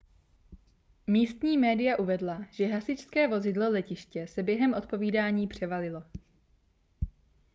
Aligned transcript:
místní 1.07 1.57
média 1.57 1.97
uvedla 1.99 2.45
že 2.51 2.67
hasičské 2.67 3.27
vozidlo 3.27 3.69
letiště 3.69 4.27
se 4.27 4.43
během 4.43 4.73
odpovídání 4.73 5.47
převalilo 5.47 6.03